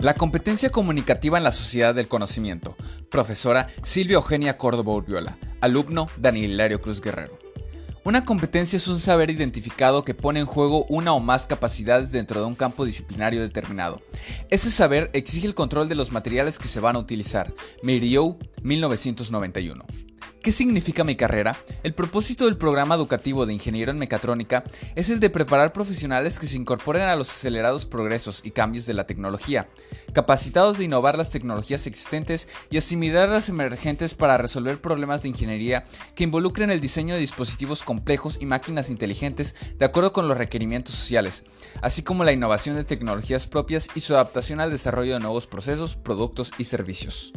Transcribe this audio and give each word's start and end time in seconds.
La 0.00 0.14
competencia 0.14 0.70
comunicativa 0.70 1.38
en 1.38 1.44
la 1.44 1.50
sociedad 1.50 1.92
del 1.92 2.06
conocimiento. 2.06 2.76
Profesora 3.10 3.66
Silvia 3.82 4.14
Eugenia 4.14 4.56
Córdoba 4.56 4.92
Urbiola. 4.92 5.38
Alumno 5.60 6.06
Daniel 6.16 6.52
Hilario 6.52 6.80
Cruz 6.80 7.00
Guerrero. 7.00 7.36
Una 8.04 8.24
competencia 8.24 8.76
es 8.76 8.86
un 8.86 9.00
saber 9.00 9.28
identificado 9.28 10.04
que 10.04 10.14
pone 10.14 10.38
en 10.38 10.46
juego 10.46 10.84
una 10.84 11.12
o 11.12 11.18
más 11.18 11.46
capacidades 11.46 12.12
dentro 12.12 12.40
de 12.40 12.46
un 12.46 12.54
campo 12.54 12.84
disciplinario 12.84 13.40
determinado. 13.40 14.00
Ese 14.50 14.70
saber 14.70 15.10
exige 15.14 15.48
el 15.48 15.56
control 15.56 15.88
de 15.88 15.96
los 15.96 16.12
materiales 16.12 16.60
que 16.60 16.68
se 16.68 16.78
van 16.78 16.94
a 16.94 17.00
utilizar. 17.00 17.52
Miriou, 17.82 18.38
1991. 18.62 19.84
¿Qué 20.42 20.52
significa 20.52 21.02
mi 21.02 21.16
carrera? 21.16 21.58
El 21.82 21.94
propósito 21.94 22.44
del 22.44 22.56
programa 22.56 22.94
educativo 22.94 23.44
de 23.44 23.52
Ingeniero 23.52 23.90
en 23.90 23.98
Mecatrónica 23.98 24.62
es 24.94 25.10
el 25.10 25.18
de 25.18 25.30
preparar 25.30 25.72
profesionales 25.72 26.38
que 26.38 26.46
se 26.46 26.56
incorporen 26.56 27.02
a 27.02 27.16
los 27.16 27.28
acelerados 27.28 27.86
progresos 27.86 28.40
y 28.44 28.52
cambios 28.52 28.86
de 28.86 28.94
la 28.94 29.04
tecnología, 29.04 29.68
capacitados 30.12 30.78
de 30.78 30.84
innovar 30.84 31.18
las 31.18 31.32
tecnologías 31.32 31.88
existentes 31.88 32.48
y 32.70 32.78
asimilar 32.78 33.28
las 33.28 33.48
emergentes 33.48 34.14
para 34.14 34.38
resolver 34.38 34.80
problemas 34.80 35.22
de 35.22 35.28
ingeniería 35.28 35.84
que 36.14 36.24
involucren 36.24 36.70
el 36.70 36.80
diseño 36.80 37.14
de 37.14 37.20
dispositivos 37.20 37.82
complejos 37.82 38.38
y 38.40 38.46
máquinas 38.46 38.90
inteligentes 38.90 39.56
de 39.76 39.86
acuerdo 39.86 40.12
con 40.12 40.28
los 40.28 40.38
requerimientos 40.38 40.94
sociales, 40.94 41.42
así 41.82 42.02
como 42.02 42.22
la 42.22 42.32
innovación 42.32 42.76
de 42.76 42.84
tecnologías 42.84 43.48
propias 43.48 43.88
y 43.96 44.00
su 44.00 44.14
adaptación 44.14 44.60
al 44.60 44.70
desarrollo 44.70 45.14
de 45.14 45.20
nuevos 45.20 45.48
procesos, 45.48 45.96
productos 45.96 46.52
y 46.58 46.64
servicios. 46.64 47.32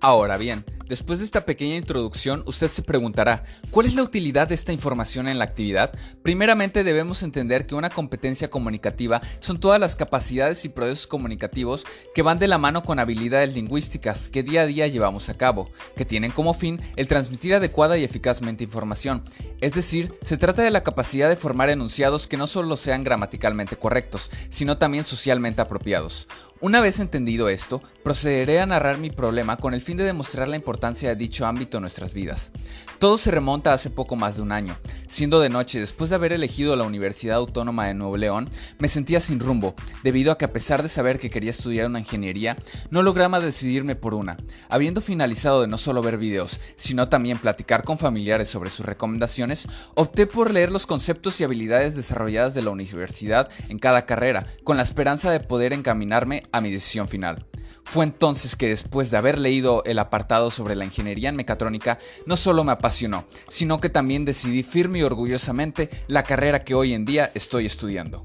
Ahora 0.00 0.36
bien, 0.36 0.64
Después 0.88 1.18
de 1.18 1.24
esta 1.24 1.44
pequeña 1.44 1.74
introducción, 1.74 2.44
usted 2.46 2.70
se 2.70 2.82
preguntará, 2.82 3.42
¿cuál 3.72 3.86
es 3.86 3.96
la 3.96 4.04
utilidad 4.04 4.46
de 4.46 4.54
esta 4.54 4.72
información 4.72 5.26
en 5.26 5.40
la 5.40 5.44
actividad? 5.44 5.92
Primeramente 6.22 6.84
debemos 6.84 7.24
entender 7.24 7.66
que 7.66 7.74
una 7.74 7.90
competencia 7.90 8.50
comunicativa 8.50 9.20
son 9.40 9.58
todas 9.58 9.80
las 9.80 9.96
capacidades 9.96 10.64
y 10.64 10.68
procesos 10.68 11.08
comunicativos 11.08 11.84
que 12.14 12.22
van 12.22 12.38
de 12.38 12.46
la 12.46 12.58
mano 12.58 12.84
con 12.84 13.00
habilidades 13.00 13.52
lingüísticas 13.54 14.28
que 14.28 14.44
día 14.44 14.60
a 14.62 14.66
día 14.66 14.86
llevamos 14.86 15.28
a 15.28 15.36
cabo, 15.36 15.72
que 15.96 16.04
tienen 16.04 16.30
como 16.30 16.54
fin 16.54 16.80
el 16.94 17.08
transmitir 17.08 17.54
adecuada 17.54 17.98
y 17.98 18.04
eficazmente 18.04 18.62
información. 18.62 19.24
Es 19.60 19.74
decir, 19.74 20.14
se 20.22 20.36
trata 20.36 20.62
de 20.62 20.70
la 20.70 20.84
capacidad 20.84 21.28
de 21.28 21.34
formar 21.34 21.68
enunciados 21.68 22.28
que 22.28 22.36
no 22.36 22.46
solo 22.46 22.76
sean 22.76 23.02
gramaticalmente 23.02 23.76
correctos, 23.76 24.30
sino 24.50 24.78
también 24.78 25.02
socialmente 25.02 25.62
apropiados. 25.62 26.28
Una 26.58 26.80
vez 26.80 27.00
entendido 27.00 27.50
esto, 27.50 27.82
procederé 28.02 28.60
a 28.60 28.66
narrar 28.66 28.96
mi 28.96 29.10
problema 29.10 29.58
con 29.58 29.74
el 29.74 29.82
fin 29.82 29.98
de 29.98 30.04
demostrar 30.04 30.48
la 30.48 30.56
importancia 30.56 30.75
de 30.80 31.16
dicho 31.16 31.46
ámbito 31.46 31.78
en 31.78 31.82
nuestras 31.82 32.12
vidas. 32.12 32.52
Todo 32.98 33.18
se 33.18 33.30
remonta 33.30 33.72
hace 33.72 33.90
poco 33.90 34.14
más 34.16 34.36
de 34.36 34.42
un 34.42 34.52
año. 34.52 34.78
Siendo 35.06 35.40
de 35.40 35.48
noche, 35.48 35.80
después 35.80 36.10
de 36.10 36.16
haber 36.16 36.32
elegido 36.32 36.76
la 36.76 36.84
Universidad 36.84 37.36
Autónoma 37.36 37.86
de 37.86 37.94
Nuevo 37.94 38.16
León, 38.16 38.48
me 38.78 38.88
sentía 38.88 39.20
sin 39.20 39.40
rumbo, 39.40 39.74
debido 40.02 40.32
a 40.32 40.38
que 40.38 40.44
a 40.44 40.52
pesar 40.52 40.82
de 40.82 40.88
saber 40.88 41.18
que 41.18 41.28
quería 41.28 41.50
estudiar 41.50 41.86
una 41.86 41.98
ingeniería, 41.98 42.56
no 42.90 43.02
lograba 43.02 43.40
decidirme 43.40 43.96
por 43.96 44.14
una. 44.14 44.36
Habiendo 44.68 45.00
finalizado 45.00 45.60
de 45.60 45.66
no 45.66 45.76
solo 45.76 46.02
ver 46.02 46.18
videos, 46.18 46.60
sino 46.76 47.08
también 47.08 47.38
platicar 47.38 47.82
con 47.82 47.98
familiares 47.98 48.48
sobre 48.48 48.70
sus 48.70 48.86
recomendaciones, 48.86 49.68
opté 49.94 50.26
por 50.26 50.52
leer 50.52 50.70
los 50.70 50.86
conceptos 50.86 51.40
y 51.40 51.44
habilidades 51.44 51.96
desarrolladas 51.96 52.54
de 52.54 52.62
la 52.62 52.70
universidad 52.70 53.50
en 53.68 53.78
cada 53.78 54.06
carrera, 54.06 54.46
con 54.62 54.76
la 54.76 54.82
esperanza 54.82 55.30
de 55.30 55.40
poder 55.40 55.72
encaminarme 55.72 56.44
a 56.52 56.60
mi 56.60 56.70
decisión 56.70 57.08
final. 57.08 57.46
Fue 57.84 58.04
entonces 58.04 58.56
que 58.56 58.68
después 58.68 59.10
de 59.10 59.16
haber 59.16 59.38
leído 59.38 59.82
el 59.84 59.98
apartado 59.98 60.50
sobre 60.50 60.74
la 60.74 60.84
ingeniería 60.84 61.28
en 61.28 61.36
mecatrónica, 61.36 61.98
no 62.26 62.36
solo 62.36 62.64
me 62.64 62.72
apasionó, 62.72 63.26
sino 63.48 63.80
que 63.80 63.88
también 63.88 64.24
decidí 64.24 64.62
firme 64.62 64.98
y 64.98 65.02
orgullosamente 65.02 65.90
la 66.08 66.24
carrera 66.24 66.64
que 66.64 66.74
hoy 66.74 66.94
en 66.94 67.04
día 67.04 67.30
estoy 67.34 67.66
estudiando. 67.66 68.24